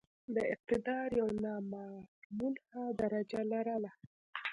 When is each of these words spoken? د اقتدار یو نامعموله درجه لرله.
د 0.35 0.37
اقتدار 0.53 1.07
یو 1.19 1.27
نامعموله 1.45 2.63
درجه 3.01 3.41
لرله. 3.51 3.91